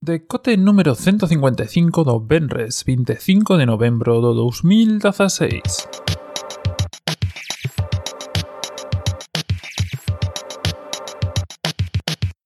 [0.00, 5.58] Decote número 155 do Benres, 25 de novembro do 2016.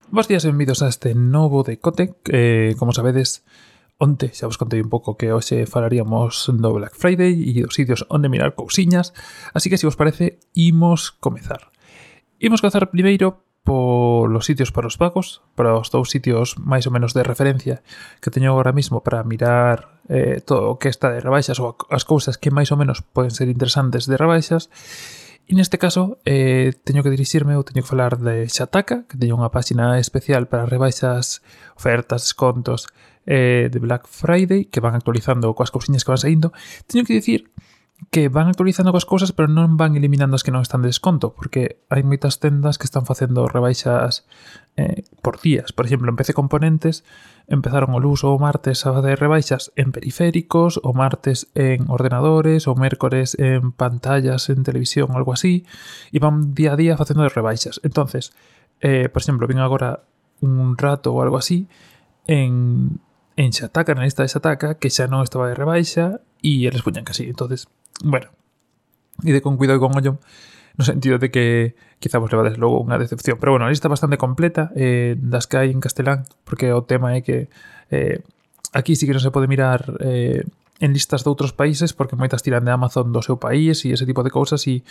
[0.08, 3.44] Bos días e benvidos a este novo decote, eh, como sabedes,
[4.00, 8.08] onte xa vos contei un pouco que hoxe falaríamos do Black Friday e dos sitios
[8.08, 9.12] onde mirar cousiñas,
[9.52, 11.68] así que se si vos parece, imos comezar.
[12.40, 17.14] Imos comezar primeiro polos sitios para os pagos, para os dous sitios máis ou menos
[17.14, 17.86] de referencia
[18.18, 22.02] que teño agora mismo para mirar eh, todo o que está de rebaixas ou as
[22.02, 24.66] cousas que máis ou menos poden ser interesantes de rebaixas.
[25.46, 29.38] E neste caso eh, teño que dirixirme ou teño que falar de Xataka, que teño
[29.38, 31.42] unha páxina especial para rebaixas,
[31.78, 32.90] ofertas, descontos
[33.26, 36.50] eh, de Black Friday, que van actualizando coas cousiñas que van saindo.
[36.90, 37.54] Teño que dicir
[38.10, 41.36] que van actualizando coas cousas, pero non van eliminando as que non están de desconto,
[41.36, 44.26] porque hai moitas tendas que están facendo rebaixas
[44.74, 45.70] eh, por días.
[45.70, 47.04] Por exemplo, en PC Componentes
[47.46, 52.74] empezaron o luz o martes a facer rebaixas en periféricos, o martes en ordenadores, o
[52.74, 55.64] mércores en pantallas, en televisión algo así,
[56.10, 57.80] e van día a día facendo rebaixas.
[57.84, 58.34] entonces
[58.82, 60.04] eh, por exemplo, vin agora
[60.42, 61.70] un rato ou algo así
[62.26, 62.98] en,
[63.38, 67.06] en Xataca, na lista de Xataca, que xa non estaba de rebaixa, e eles puñan
[67.06, 67.30] que así.
[67.30, 67.70] entonces
[68.02, 68.28] Bueno,
[69.22, 70.18] ide con cuidado e con ollo
[70.76, 73.36] no sentido de que quizá vos levades logo unha decepción.
[73.38, 77.14] Pero bueno, a lista bastante completa eh, das que hai en castelán, porque o tema
[77.14, 77.52] é que
[77.92, 78.24] eh,
[78.72, 80.42] aquí sí que non se pode mirar eh,
[80.82, 84.08] en listas de outros países, porque moitas tiran de Amazon do seu país e ese
[84.08, 84.82] tipo de cousas e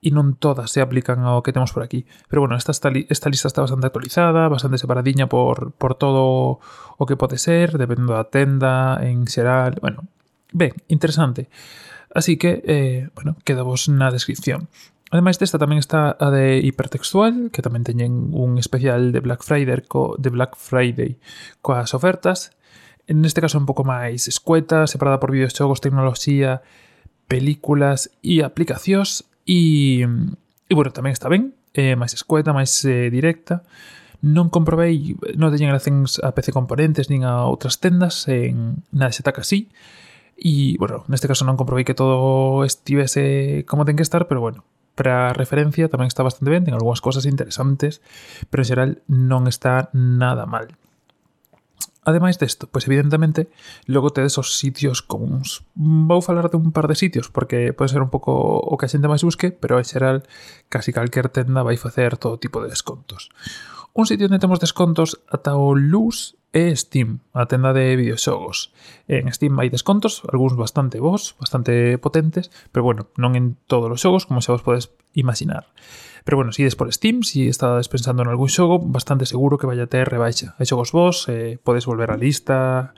[0.00, 2.08] e non todas se aplican ao que temos por aquí.
[2.32, 6.56] Pero bueno, esta, esta, esta lista está bastante actualizada, bastante separadiña por, por todo
[6.96, 9.76] o que pode ser, dependendo da tenda, en xeral...
[9.84, 10.08] Bueno,
[10.56, 11.52] ben, interesante.
[11.52, 11.70] Interesante.
[12.14, 14.68] Así que, eh, bueno, queda vos na descripción.
[15.10, 19.82] Ademais desta tamén está a de Hipertextual, que tamén teñen un especial de Black Friday,
[19.90, 21.18] co, de Black Friday
[21.62, 22.54] coas ofertas.
[23.10, 26.62] En este caso un pouco máis escueta, separada por videoxogos, tecnoloxía,
[27.26, 29.26] películas e aplicacións.
[29.50, 33.66] E, e bueno, tamén está ben, eh, máis escueta, máis eh, directa.
[34.22, 39.42] Non comprobei, non teñen relacións a PC Componentes nin a outras tendas en, na Xetaca
[39.42, 39.74] sí.
[40.40, 44.64] E, bueno, neste caso non comprobei que todo estivese como ten que estar, pero bueno,
[44.96, 48.00] para referencia tamén está bastante ben, ten algunhas cosas interesantes,
[48.48, 50.80] pero en xeral non está nada mal.
[52.00, 53.52] Ademais desto, pois evidentemente,
[53.84, 55.68] logo tedes os sitios comuns.
[55.76, 58.92] Vou falar de un par de sitios, porque pode ser un pouco o que a
[58.92, 60.24] xente máis busque, pero en xeral
[60.72, 63.28] casi calquer tenda vai facer todo tipo de descontos.
[63.92, 68.74] Un sitio onde temos descontos ata o luz e Steam, a tenda de videoxogos.
[69.06, 74.02] En Steam hai descontos, algúns bastante bons, bastante potentes, pero bueno, non en todos os
[74.02, 75.70] xogos, como xa vos podes imaginar.
[76.26, 79.26] Pero bueno, se si ides por Steam, se si estades pensando en algún xogo, bastante
[79.30, 80.58] seguro que vai a ter rebaixa.
[80.58, 82.92] Hai xogos vos, eh, podes volver á lista,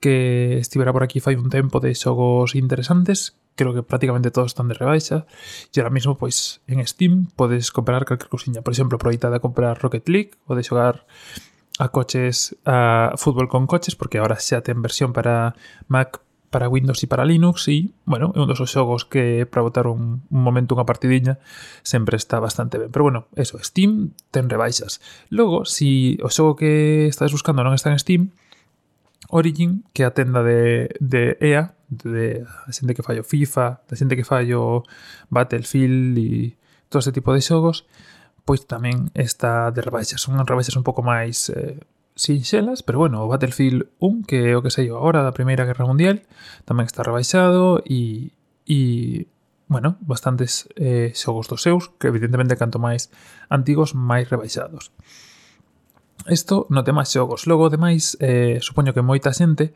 [0.00, 4.72] que estivera por aquí fai un tempo de xogos interesantes, creo que prácticamente todos están
[4.72, 5.28] de rebaixa,
[5.68, 8.64] e ahora mismo, pois, en Steam podes comprar calquer cousinha.
[8.64, 11.04] Por exemplo, aproveitade de comprar Rocket League, ou de xogar
[11.80, 15.56] a coches, a fútbol con coches, porque ahora xa ten versión para
[15.88, 16.20] Mac,
[16.52, 20.20] para Windows e para Linux e, bueno, é un dos xogos que para botar un,
[20.28, 21.40] un momento unha partidiña
[21.80, 22.92] sempre está bastante ben.
[22.92, 25.00] Pero bueno, eso, Steam ten rebaixas.
[25.32, 28.36] Logo, se si o xogo que estás buscando non está en Steam,
[29.32, 33.96] Origin, que é a tenda de, de EA, de, de xente que fallo FIFA, da
[33.96, 34.84] xente que fallo
[35.32, 36.60] Battlefield e
[36.92, 37.88] todo ese tipo de xogos,
[38.44, 40.20] pois tamén está de rebaixas.
[40.20, 41.80] Son rebaixas un pouco máis eh,
[42.14, 45.88] sinxelas, pero bueno, o Battlefield 1, que é o que sei agora da Primeira Guerra
[45.88, 46.22] Mundial,
[46.68, 48.32] tamén está rebaixado e,
[48.68, 49.26] e
[49.70, 53.08] bueno, bastantes eh, xogos dos seus, que evidentemente canto máis
[53.48, 54.90] antigos, máis rebaixados.
[56.28, 57.48] Isto no tema xogos.
[57.48, 59.72] Logo, demais, eh, supoño que moita xente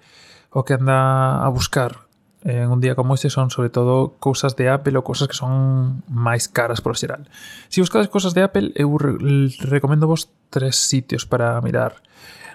[0.53, 2.03] o que anda a buscar
[2.44, 6.05] en un día como este son sobre todo cousas de Apple ou cousas que son
[6.12, 7.25] máis caras por xeral.
[7.72, 9.16] Se si buscades cousas de Apple, eu re
[9.65, 12.04] recomendo vos tres sitios para mirar.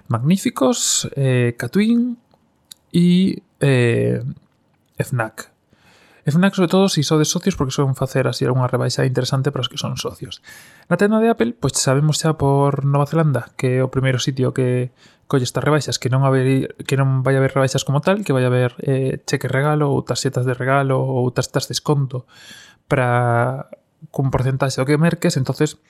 [0.06, 2.22] Magníficos, eh, Catwin
[2.94, 4.22] e eh,
[5.02, 5.59] FNAC.
[6.30, 9.66] E FNAC sobre todo se sodes socios porque son facer así algunha rebaixa interesante para
[9.66, 10.46] os que son socios.
[10.86, 14.54] Na tenda de Apple, pois sabemos xa por Nova Zelanda que é o primeiro sitio
[14.54, 14.94] que
[15.26, 18.46] colle estas rebaixas, que non haber, que non vai haber rebaixas como tal, que vai
[18.46, 22.30] haber eh, cheque regalo ou tarxetas de regalo ou tarxetas de desconto
[22.86, 23.66] para
[24.14, 25.82] cun porcentaxe do que merques, entonces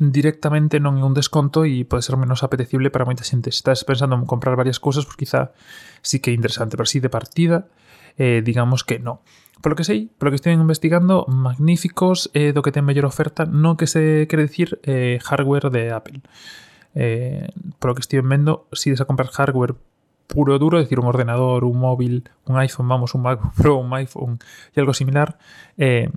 [0.00, 3.52] directamente non é un desconto e pode ser menos apetecible para moita xente.
[3.52, 5.52] Se estás pensando en comprar varias cousas, pois quizá
[6.00, 7.68] sí que é interesante, pero sí de partida
[8.18, 9.20] eh, digamos que non.
[9.62, 13.78] Polo que sei, polo que estou investigando, magníficos eh, do que ten mellor oferta, non
[13.78, 16.20] que se quere dicir eh, hardware de Apple
[16.94, 17.48] eh,
[17.78, 19.74] polo que estive vendo, si des a comprar hardware
[20.26, 23.92] puro duro, é dicir, un ordenador, un móvil, un iPhone, vamos, un MacBook Pro, un
[23.94, 24.38] iPhone
[24.74, 25.38] e algo similar,
[25.76, 26.08] eh,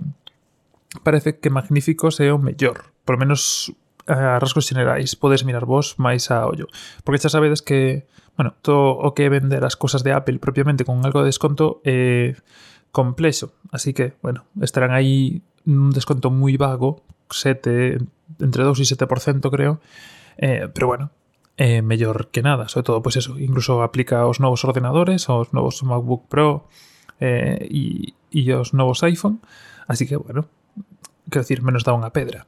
[1.02, 2.92] parece que Magníficos é o mellor.
[3.04, 3.72] Por lo menos
[4.06, 6.70] a rasgos generais podes mirar vos máis a ollo.
[7.02, 8.06] Porque xa sabedes que,
[8.38, 11.92] bueno, todo o que vender as cosas de Apple propiamente con algo de desconto é
[11.92, 12.30] eh,
[12.94, 13.52] complexo.
[13.72, 18.00] Así que, bueno, estarán aí un desconto moi vago, 7,
[18.40, 19.82] entre 2 e 7% creo,
[20.38, 21.10] eh, pero bueno,
[21.56, 25.82] eh, mellor que nada, sobre todo, pues eso, incluso aplica aos novos ordenadores, aos novos
[25.82, 26.68] MacBook Pro
[27.20, 29.42] eh, e, e aos novos iPhone,
[29.90, 30.46] así que, bueno,
[31.30, 32.46] quero dicir, menos da unha pedra.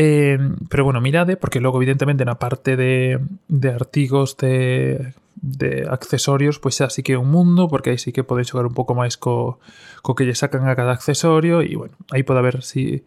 [0.00, 0.38] Eh,
[0.70, 3.18] pero bueno, mirade, porque logo evidentemente na parte de,
[3.50, 8.14] de artigos de, de accesorios, pois xa así que é un mundo, porque aí sí
[8.14, 9.58] que podes xogar un pouco máis co,
[10.06, 13.02] co que lle sacan a cada accesorio, e bueno, aí pode haber si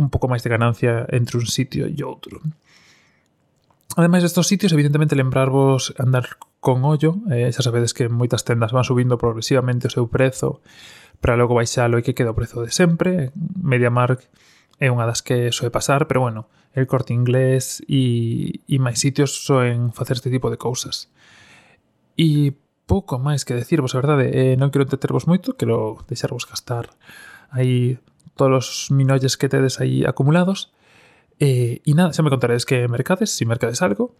[0.00, 2.40] un pouco máis de ganancia entre un sitio e outro.
[4.00, 7.20] Ademais destos sitios, evidentemente, lembrarvos andar con ollo.
[7.28, 10.64] Eh, xa sabedes que moitas tendas van subindo progresivamente o seu prezo
[11.20, 13.36] para logo baixalo e que queda o prezo de sempre.
[13.36, 14.24] MediaMark
[14.80, 19.32] é unha das que soe pasar, pero bueno, el corte inglés e, e máis sitios
[19.48, 21.08] soen facer este tipo de cousas.
[22.20, 22.52] E
[22.84, 26.92] pouco máis que decirvos, a verdade, eh, non quero entretervos moito, quero deixarvos gastar
[27.48, 27.96] aí
[28.36, 30.70] todos os minolles que tedes aí acumulados.
[31.40, 34.12] Eh, e nada, xa me contaredes que mercades, se si mercades algo.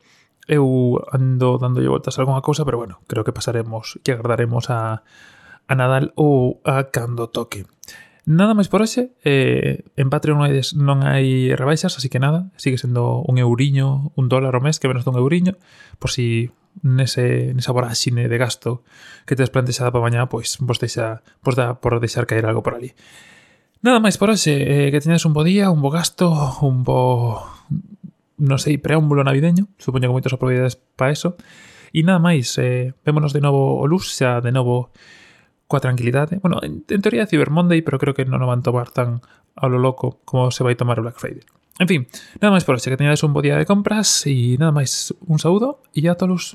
[0.48, 5.02] Eu ando dándolle voltas a alguna cousa, pero bueno, creo que pasaremos que agardaremos a,
[5.66, 7.68] a Nadal ou a cando toque.
[8.26, 9.14] Nada máis por hoxe.
[9.22, 12.50] Eh, en Patreon non hai, non hai rebaixas, así que nada.
[12.58, 15.54] Sigue sendo un euriño, un dólar o mes, que menos dun euriño.
[16.02, 16.50] Por si
[16.82, 18.82] nese, nesa voraxine de gasto
[19.30, 22.74] que tes plantexada para mañá, pois vos, deixa, vos dá por deixar caer algo por
[22.74, 22.98] ali.
[23.78, 26.34] Nada máis por hoxe, eh, que teñades un bo día, un bo gasto,
[26.66, 27.46] un bo,
[28.42, 31.38] non sei, preámbulo navideño, supoño que moitas aproveidades para eso,
[31.94, 34.90] e nada máis, eh, vémonos de novo o luz, xa de novo
[35.66, 36.38] coa tranquilidade.
[36.38, 39.18] Bueno, en, en teoría é Cyber Monday, pero creo que non o van tomar tan
[39.58, 41.42] a lo loco como se vai tomar o Black Friday.
[41.76, 42.06] En fin,
[42.40, 45.42] nada máis por hoxe, que teñades un bo día de compras e nada máis, un
[45.42, 46.54] saúdo e a todos.